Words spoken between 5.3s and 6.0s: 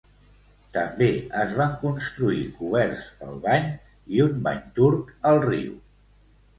al riu.